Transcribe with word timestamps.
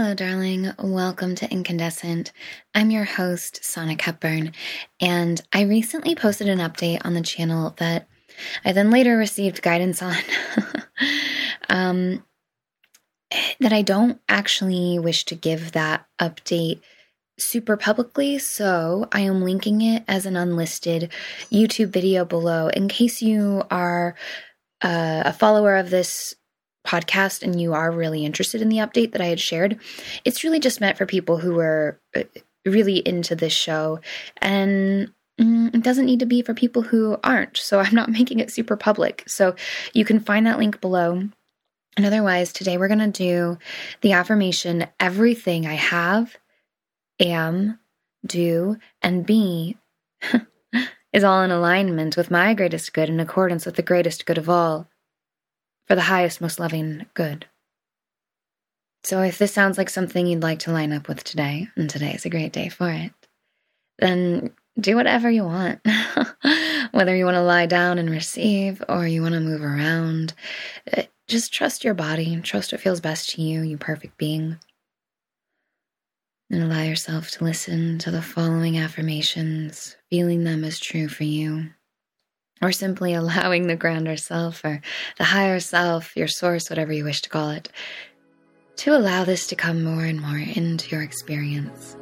Hello, 0.00 0.14
darling. 0.14 0.72
Welcome 0.78 1.34
to 1.34 1.50
Incandescent. 1.50 2.30
I'm 2.72 2.92
your 2.92 3.02
host, 3.02 3.64
Sonic 3.64 4.00
Hepburn, 4.00 4.52
and 5.00 5.42
I 5.52 5.62
recently 5.62 6.14
posted 6.14 6.48
an 6.48 6.60
update 6.60 7.04
on 7.04 7.14
the 7.14 7.20
channel 7.20 7.74
that 7.78 8.06
I 8.64 8.70
then 8.70 8.92
later 8.92 9.16
received 9.16 9.60
guidance 9.60 10.00
on. 10.00 10.14
um, 11.68 12.24
that 13.58 13.72
I 13.72 13.82
don't 13.82 14.20
actually 14.28 15.00
wish 15.00 15.24
to 15.24 15.34
give 15.34 15.72
that 15.72 16.06
update 16.20 16.80
super 17.36 17.76
publicly, 17.76 18.38
so 18.38 19.08
I 19.10 19.22
am 19.22 19.42
linking 19.42 19.82
it 19.82 20.04
as 20.06 20.26
an 20.26 20.36
unlisted 20.36 21.10
YouTube 21.50 21.88
video 21.88 22.24
below 22.24 22.68
in 22.68 22.86
case 22.86 23.20
you 23.20 23.64
are 23.68 24.14
uh, 24.80 25.24
a 25.24 25.32
follower 25.32 25.74
of 25.74 25.90
this 25.90 26.36
podcast 26.88 27.42
and 27.42 27.60
you 27.60 27.74
are 27.74 27.90
really 27.90 28.24
interested 28.24 28.62
in 28.62 28.68
the 28.68 28.78
update 28.78 29.12
that 29.12 29.20
I 29.20 29.26
had 29.26 29.40
shared. 29.40 29.78
It's 30.24 30.42
really 30.42 30.58
just 30.58 30.80
meant 30.80 30.96
for 30.96 31.06
people 31.06 31.38
who 31.38 31.58
are 31.58 32.00
uh, 32.16 32.22
really 32.64 32.96
into 32.98 33.36
this 33.36 33.52
show 33.52 34.00
and 34.38 35.12
mm, 35.40 35.74
it 35.74 35.82
doesn't 35.82 36.06
need 36.06 36.20
to 36.20 36.26
be 36.26 36.42
for 36.42 36.54
people 36.54 36.82
who 36.82 37.18
aren't. 37.22 37.56
So 37.56 37.78
I'm 37.78 37.94
not 37.94 38.10
making 38.18 38.40
it 38.40 38.50
super 38.50 38.76
public. 38.76 39.24
So 39.26 39.54
you 39.92 40.04
can 40.04 40.20
find 40.20 40.46
that 40.46 40.58
link 40.58 40.80
below. 40.80 41.28
And 41.96 42.06
otherwise, 42.06 42.52
today 42.52 42.78
we're 42.78 42.88
going 42.88 43.10
to 43.10 43.10
do 43.10 43.58
the 44.02 44.12
affirmation 44.12 44.86
everything 45.00 45.66
I 45.66 45.74
have 45.74 46.36
am, 47.20 47.78
do, 48.24 48.76
and 49.02 49.26
be 49.26 49.76
is 51.12 51.24
all 51.24 51.42
in 51.42 51.50
alignment 51.50 52.16
with 52.16 52.30
my 52.30 52.54
greatest 52.54 52.92
good 52.92 53.08
in 53.08 53.20
accordance 53.20 53.66
with 53.66 53.76
the 53.76 53.82
greatest 53.82 54.26
good 54.26 54.38
of 54.38 54.48
all, 54.48 54.88
for 55.88 55.96
the 55.96 56.02
highest, 56.02 56.40
most 56.40 56.60
loving 56.60 57.06
good. 57.14 57.46
So, 59.04 59.22
if 59.22 59.38
this 59.38 59.52
sounds 59.52 59.78
like 59.78 59.90
something 59.90 60.26
you'd 60.26 60.42
like 60.42 60.60
to 60.60 60.72
line 60.72 60.92
up 60.92 61.08
with 61.08 61.24
today, 61.24 61.68
and 61.76 61.88
today 61.88 62.12
is 62.12 62.24
a 62.26 62.30
great 62.30 62.52
day 62.52 62.68
for 62.68 62.90
it, 62.90 63.12
then 63.98 64.50
do 64.78 64.94
whatever 64.96 65.30
you 65.30 65.44
want. 65.44 65.80
Whether 66.92 67.16
you 67.16 67.24
want 67.24 67.36
to 67.36 67.42
lie 67.42 67.66
down 67.66 67.98
and 67.98 68.10
receive 68.10 68.82
or 68.88 69.06
you 69.06 69.22
want 69.22 69.34
to 69.34 69.40
move 69.40 69.62
around, 69.62 70.34
uh, 70.96 71.02
just 71.26 71.52
trust 71.52 71.84
your 71.84 71.94
body, 71.94 72.40
trust 72.42 72.72
what 72.72 72.80
feels 72.80 73.00
best 73.00 73.30
to 73.30 73.42
you, 73.42 73.62
you 73.62 73.76
perfect 73.78 74.18
being 74.18 74.58
and 76.50 76.62
allow 76.62 76.82
yourself 76.82 77.30
to 77.30 77.44
listen 77.44 77.98
to 77.98 78.10
the 78.10 78.22
following 78.22 78.78
affirmations, 78.78 79.96
feeling 80.10 80.44
them 80.44 80.64
as 80.64 80.78
true 80.78 81.08
for 81.08 81.24
you, 81.24 81.70
or 82.60 82.72
simply 82.72 83.14
allowing 83.14 83.66
the 83.66 83.76
grander 83.76 84.16
self 84.16 84.64
or 84.64 84.80
the 85.16 85.24
higher 85.24 85.60
self, 85.60 86.16
your 86.16 86.28
source, 86.28 86.68
whatever 86.70 86.92
you 86.92 87.04
wish 87.04 87.22
to 87.22 87.28
call 87.28 87.50
it, 87.50 87.70
to 88.76 88.96
allow 88.96 89.24
this 89.24 89.46
to 89.48 89.56
come 89.56 89.82
more 89.82 90.04
and 90.04 90.20
more 90.20 90.38
into 90.38 90.88
your 90.90 91.02
experience. 91.02 91.96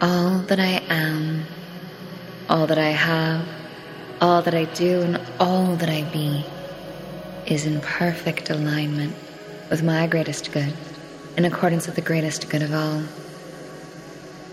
All 0.00 0.38
that 0.38 0.60
I 0.60 0.82
am, 0.88 1.44
all 2.48 2.66
that 2.66 2.78
I 2.78 2.90
have, 2.90 3.46
all 4.20 4.42
that 4.42 4.54
I 4.54 4.64
do, 4.64 5.02
and 5.02 5.20
all 5.38 5.76
that 5.76 5.88
I 5.88 6.02
be 6.12 6.44
is 7.46 7.66
in 7.66 7.80
perfect 7.80 8.50
alignment 8.50 9.14
with 9.70 9.82
my 9.82 10.06
greatest 10.06 10.52
good 10.52 10.72
in 11.36 11.44
accordance 11.44 11.86
with 11.86 11.96
the 11.96 12.00
greatest 12.00 12.48
good 12.48 12.62
of 12.62 12.72
all. 12.72 13.02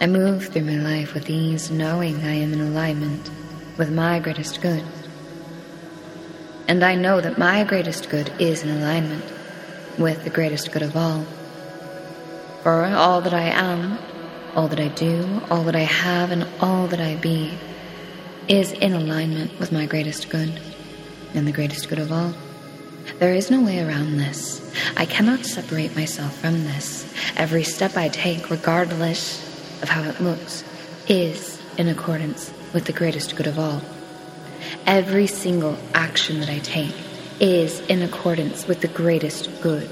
I 0.00 0.06
move 0.06 0.48
through 0.48 0.64
my 0.64 0.76
life 0.76 1.14
with 1.14 1.30
ease, 1.30 1.70
knowing 1.70 2.16
I 2.22 2.34
am 2.34 2.52
in 2.52 2.60
alignment 2.60 3.30
with 3.76 3.90
my 3.90 4.18
greatest 4.18 4.60
good. 4.60 4.84
And 6.68 6.82
I 6.82 6.94
know 6.94 7.20
that 7.20 7.38
my 7.38 7.64
greatest 7.64 8.08
good 8.08 8.32
is 8.38 8.62
in 8.62 8.70
alignment 8.70 9.24
with 9.98 10.24
the 10.24 10.30
greatest 10.30 10.72
good 10.72 10.82
of 10.82 10.96
all. 10.96 11.24
For 12.62 12.84
all 12.84 13.20
that 13.20 13.34
I 13.34 13.48
am, 13.50 13.98
all 14.54 14.68
that 14.68 14.80
I 14.80 14.88
do, 14.88 15.42
all 15.50 15.62
that 15.64 15.76
I 15.76 15.80
have, 15.80 16.32
and 16.32 16.46
all 16.60 16.86
that 16.88 17.00
I 17.00 17.14
be 17.16 17.56
is 18.48 18.72
in 18.72 18.92
alignment 18.92 19.58
with 19.60 19.70
my 19.70 19.86
greatest 19.86 20.28
good 20.28 20.60
and 21.34 21.46
the 21.46 21.52
greatest 21.52 21.88
good 21.88 21.98
of 21.98 22.10
all. 22.10 22.32
There 23.18 23.34
is 23.34 23.50
no 23.50 23.62
way 23.62 23.80
around 23.80 24.16
this. 24.16 24.62
I 24.96 25.06
cannot 25.06 25.44
separate 25.44 25.94
myself 25.94 26.36
from 26.38 26.64
this. 26.64 27.12
Every 27.36 27.62
step 27.62 27.96
I 27.96 28.08
take, 28.08 28.50
regardless 28.50 29.40
of 29.82 29.88
how 29.88 30.02
it 30.02 30.20
looks, 30.20 30.64
is 31.08 31.60
in 31.78 31.88
accordance 31.88 32.52
with 32.76 32.84
the 32.84 32.92
greatest 32.92 33.36
good 33.36 33.46
of 33.46 33.58
all. 33.58 33.80
Every 34.84 35.26
single 35.26 35.78
action 35.94 36.40
that 36.40 36.50
I 36.50 36.58
take 36.58 36.94
is 37.40 37.80
in 37.80 38.02
accordance 38.02 38.68
with 38.68 38.82
the 38.82 38.88
greatest 38.88 39.48
good. 39.62 39.88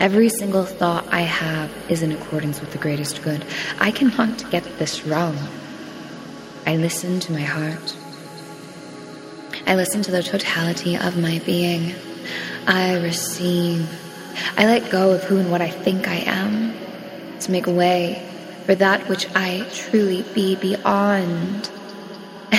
Every 0.00 0.28
single 0.28 0.64
thought 0.64 1.06
I 1.12 1.20
have 1.20 1.70
is 1.88 2.02
in 2.02 2.10
accordance 2.10 2.60
with 2.60 2.72
the 2.72 2.78
greatest 2.78 3.22
good. 3.22 3.44
I 3.78 3.92
cannot 3.92 4.50
get 4.50 4.64
this 4.80 5.06
wrong. 5.06 5.38
I 6.66 6.78
listen 6.78 7.20
to 7.20 7.32
my 7.32 7.42
heart. 7.42 7.96
I 9.68 9.76
listen 9.76 10.02
to 10.02 10.10
the 10.10 10.24
totality 10.24 10.96
of 10.96 11.16
my 11.16 11.38
being. 11.46 11.94
I 12.66 13.00
receive. 13.00 13.88
I 14.56 14.66
let 14.66 14.90
go 14.90 15.12
of 15.12 15.22
who 15.22 15.38
and 15.38 15.48
what 15.48 15.62
I 15.62 15.70
think 15.70 16.08
I 16.08 16.24
am 16.26 16.74
to 17.38 17.52
make 17.52 17.68
way 17.68 18.28
for 18.66 18.74
that 18.74 19.08
which 19.08 19.28
I 19.36 19.64
truly 19.72 20.24
be 20.34 20.56
beyond 20.56 21.70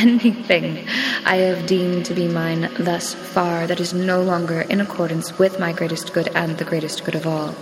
anything 0.01 0.87
I 1.25 1.35
have 1.37 1.67
deemed 1.67 2.05
to 2.07 2.13
be 2.13 2.27
mine 2.27 2.69
thus 2.79 3.13
far 3.13 3.67
that 3.67 3.79
is 3.79 3.93
no 3.93 4.21
longer 4.21 4.61
in 4.61 4.81
accordance 4.81 5.37
with 5.37 5.59
my 5.59 5.71
greatest 5.71 6.13
good 6.13 6.27
and 6.35 6.57
the 6.57 6.65
greatest 6.65 7.03
good 7.05 7.15
of 7.15 7.27
all. 7.27 7.55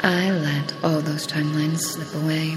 I 0.00 0.30
let 0.30 0.74
all 0.82 1.00
those 1.00 1.26
timelines 1.26 1.80
slip 1.80 2.14
away. 2.22 2.56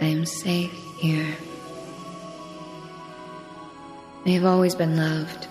I 0.00 0.06
am 0.06 0.24
safe 0.24 0.72
here. 0.96 1.36
I 4.24 4.30
have 4.30 4.44
always 4.44 4.74
been 4.74 4.96
loved. 4.96 5.46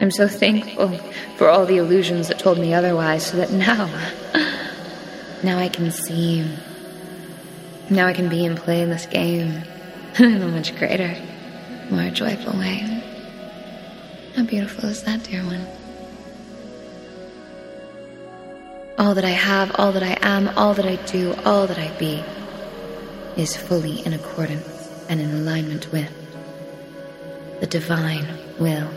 I'm 0.00 0.10
so 0.10 0.28
thankful 0.28 0.96
for 1.36 1.48
all 1.48 1.66
the 1.66 1.78
illusions 1.78 2.28
that 2.28 2.38
told 2.38 2.58
me 2.58 2.74
otherwise, 2.74 3.26
so 3.26 3.38
that 3.38 3.50
now, 3.50 3.86
now 5.46 5.58
I 5.58 5.68
can 5.68 5.92
see. 5.92 6.38
you. 6.38 6.46
Now 7.88 8.08
I 8.08 8.14
can 8.14 8.28
be 8.28 8.44
and 8.44 8.56
play 8.58 8.84
this 8.84 9.06
game 9.06 9.62
in 10.18 10.42
a 10.42 10.48
much 10.48 10.76
greater, 10.76 11.14
more 11.88 12.10
joyful 12.10 12.58
way. 12.58 12.78
How 14.34 14.42
beautiful 14.42 14.86
is 14.86 15.04
that, 15.04 15.22
dear 15.22 15.44
one? 15.44 15.64
All 18.98 19.14
that 19.14 19.24
I 19.24 19.30
have, 19.30 19.70
all 19.78 19.92
that 19.92 20.02
I 20.02 20.18
am, 20.20 20.48
all 20.58 20.74
that 20.74 20.84
I 20.84 20.96
do, 21.06 21.32
all 21.44 21.68
that 21.68 21.78
I 21.78 21.96
be 21.96 22.24
is 23.40 23.56
fully 23.56 24.04
in 24.04 24.14
accordance 24.14 25.06
and 25.08 25.20
in 25.20 25.30
alignment 25.30 25.92
with 25.92 26.10
the 27.60 27.68
divine 27.68 28.26
will. 28.58 28.90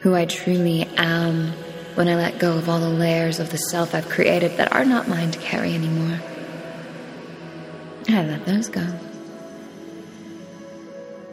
Who 0.00 0.16
I 0.16 0.24
truly 0.24 0.82
am 0.96 1.52
when 1.98 2.06
I 2.06 2.14
let 2.14 2.38
go 2.38 2.56
of 2.56 2.68
all 2.68 2.78
the 2.78 2.88
layers 2.88 3.40
of 3.40 3.50
the 3.50 3.56
self 3.56 3.92
I've 3.92 4.08
created 4.08 4.56
that 4.58 4.70
are 4.70 4.84
not 4.84 5.08
mine 5.08 5.32
to 5.32 5.38
carry 5.40 5.74
anymore. 5.74 6.20
I 8.08 8.22
let 8.22 8.46
those 8.46 8.68
go. 8.68 8.86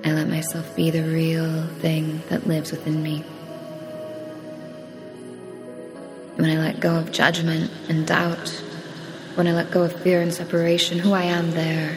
I 0.03 0.13
let 0.13 0.27
myself 0.27 0.75
be 0.75 0.89
the 0.89 1.03
real 1.03 1.67
thing 1.81 2.23
that 2.29 2.47
lives 2.47 2.71
within 2.71 3.03
me. 3.03 3.19
When 6.37 6.49
I 6.49 6.57
let 6.57 6.79
go 6.79 6.95
of 6.95 7.11
judgment 7.11 7.69
and 7.87 8.07
doubt, 8.07 8.49
when 9.35 9.45
I 9.45 9.53
let 9.53 9.69
go 9.69 9.83
of 9.83 9.93
fear 10.01 10.23
and 10.23 10.33
separation, 10.33 10.97
who 10.97 11.13
I 11.13 11.25
am 11.25 11.51
there, 11.51 11.95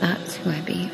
that's 0.00 0.34
who 0.34 0.50
I 0.50 0.60
be. 0.62 0.90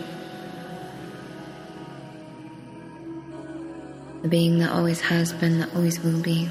the 4.21 4.29
being 4.29 4.59
that 4.59 4.73
always 4.73 5.01
has 5.01 5.33
been, 5.33 5.61
that 5.61 5.73
always 5.75 6.01
will 6.01 6.21
be. 6.21 6.51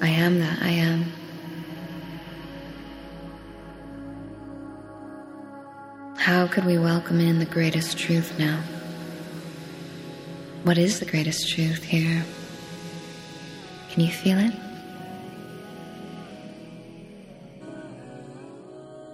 I 0.00 0.08
am 0.08 0.40
that 0.40 0.62
I 0.62 0.68
am. 0.68 1.12
How 6.16 6.46
could 6.46 6.64
we 6.64 6.78
welcome 6.78 7.20
in 7.20 7.38
the 7.38 7.44
greatest 7.44 7.98
truth 7.98 8.38
now? 8.38 8.62
What 10.62 10.78
is 10.78 11.00
the 11.00 11.06
greatest 11.06 11.48
truth 11.52 11.82
here? 11.82 12.24
Can 13.90 14.02
you 14.02 14.10
feel 14.10 14.38
it? 14.38 14.52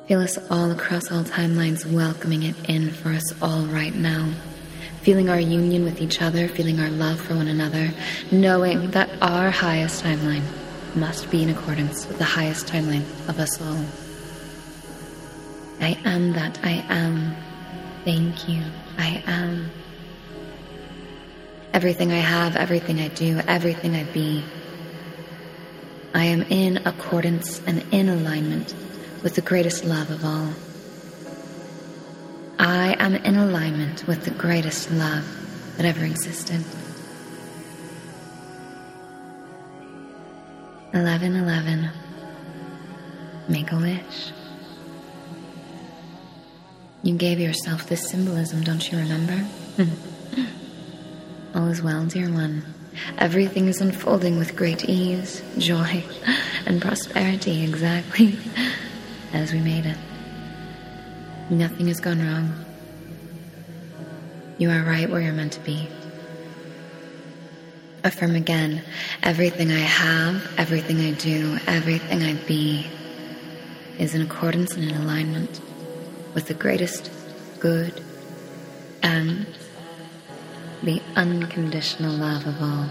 Feel 0.07 0.21
us 0.21 0.39
all 0.51 0.71
across 0.71 1.11
all 1.11 1.25
timelines 1.25 1.85
welcoming 1.85 2.45
it 2.45 2.57
in 2.69 2.91
for 2.91 3.11
us 3.11 3.35
all 3.43 3.63
right 3.67 3.95
now 3.95 4.33
feeling 5.03 5.31
our 5.31 5.41
union 5.41 5.83
with 5.83 6.03
each 6.03 6.21
other, 6.21 6.47
feeling 6.47 6.79
our 6.79 6.91
love 6.91 7.19
for 7.19 7.35
one 7.35 7.49
another, 7.49 7.91
knowing 8.31 8.91
that 8.91 9.09
our 9.23 9.51
highest 9.51 10.05
timeline 10.05 10.43
must 10.97 11.31
be 11.31 11.43
in 11.43 11.51
accordance 11.51 12.07
with 12.07 12.19
the 12.19 12.25
highest 12.25 12.67
timeline 12.67 13.05
of 13.29 13.39
us 13.39 13.61
all. 13.61 13.85
I 15.81 15.99
am 16.05 16.33
that 16.35 16.59
I 16.63 16.85
am. 16.89 17.35
Thank 18.05 18.49
you. 18.49 18.63
I 18.99 19.23
am. 19.27 19.71
Everything 21.73 22.13
I 22.13 22.19
have, 22.19 22.57
everything 22.57 23.01
I 23.01 23.09
do, 23.09 23.41
everything 23.47 23.95
I 23.95 24.05
be. 24.05 24.45
I 26.13 26.25
am 26.25 26.43
in 26.43 26.79
accordance 26.79 27.61
and 27.67 27.85
in 27.93 28.09
alignment 28.09 28.75
with 29.23 29.37
the 29.37 29.43
greatest 29.43 29.85
love 29.85 30.11
of 30.11 30.25
all. 30.25 30.53
I 32.59 32.97
am 32.99 33.15
in 33.15 33.37
alignment 33.37 34.07
with 34.07 34.25
the 34.25 34.33
greatest 34.33 34.91
love 34.91 35.25
that 35.77 35.87
ever 35.87 36.05
existed. 36.05 36.65
1111. 40.93 41.89
Make 43.49 43.71
a 43.71 43.77
wish. 43.77 44.33
You 47.03 47.15
gave 47.15 47.39
yourself 47.39 47.87
this 47.87 48.09
symbolism, 48.11 48.63
don't 48.63 48.91
you 48.91 48.99
remember? 48.99 49.47
Mm-hmm. 49.77 51.59
All 51.59 51.69
is 51.69 51.81
well, 51.81 52.05
dear 52.07 52.31
one. 52.31 52.65
Everything 53.19 53.69
is 53.69 53.81
unfolding 53.81 54.37
with 54.37 54.57
great 54.57 54.85
ease, 54.89 55.43
joy, 55.59 56.05
and 56.67 56.83
prosperity 56.83 57.63
exactly 57.63 58.37
as 59.33 59.53
we 59.53 59.61
made 59.61 59.87
it. 59.87 59.97
Nothing 61.51 61.87
has 61.87 62.01
gone 62.01 62.21
wrong. 62.21 62.65
You 64.59 64.71
are 64.71 64.83
right 64.83 65.09
where 65.09 65.21
you're 65.21 65.33
meant 65.33 65.53
to 65.53 65.61
be. 65.61 65.89
Affirm 68.03 68.35
again 68.35 68.83
everything 69.23 69.71
I 69.71 69.79
have, 69.79 70.43
everything 70.57 71.01
I 71.01 71.13
do, 71.13 71.59
everything 71.67 72.23
I 72.23 72.35
be 72.47 72.87
is 73.99 74.15
in 74.15 74.23
accordance 74.23 74.75
and 74.75 74.91
in 74.91 74.97
alignment 74.97 75.61
with 76.33 76.47
the 76.47 76.55
greatest 76.55 77.11
good 77.59 78.03
and 79.03 79.47
the 80.83 81.03
unconditional 81.15 82.15
love 82.15 82.47
of 82.47 82.63
all. 82.63 82.89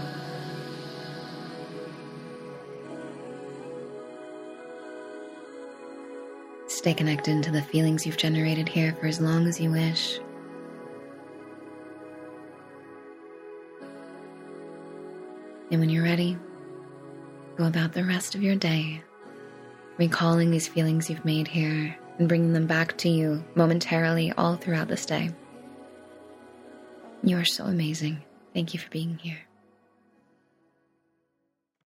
Stay 6.68 6.94
connected 6.94 7.42
to 7.42 7.50
the 7.50 7.62
feelings 7.62 8.06
you've 8.06 8.16
generated 8.16 8.68
here 8.68 8.94
for 9.00 9.06
as 9.06 9.20
long 9.20 9.48
as 9.48 9.60
you 9.60 9.72
wish. 9.72 10.20
And 15.70 15.80
when 15.80 15.90
you're 15.90 16.04
ready, 16.04 16.36
go 17.56 17.66
about 17.66 17.92
the 17.92 18.04
rest 18.04 18.34
of 18.34 18.42
your 18.42 18.56
day, 18.56 19.02
recalling 19.98 20.50
these 20.50 20.66
feelings 20.66 21.08
you've 21.08 21.24
made 21.24 21.46
here 21.46 21.96
and 22.18 22.28
bringing 22.28 22.52
them 22.52 22.66
back 22.66 22.96
to 22.98 23.08
you 23.08 23.44
momentarily 23.54 24.32
all 24.32 24.56
throughout 24.56 24.88
this 24.88 25.06
day. 25.06 25.30
You 27.22 27.36
are 27.38 27.44
so 27.44 27.64
amazing. 27.64 28.22
Thank 28.54 28.74
you 28.74 28.80
for 28.80 28.90
being 28.90 29.18
here. 29.18 29.38